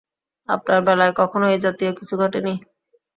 আপনার 0.49 0.79
বেলায় 0.87 1.13
কখনো 1.19 1.45
এই 1.49 1.59
জাতীয় 1.65 1.91
কিছু 1.99 2.13
ঘটে 2.21 2.39
নি? 2.41 2.53